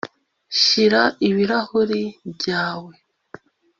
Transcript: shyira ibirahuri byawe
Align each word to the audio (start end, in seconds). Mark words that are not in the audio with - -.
shyira 0.61 1.01
ibirahuri 1.27 2.01
byawe 2.33 2.93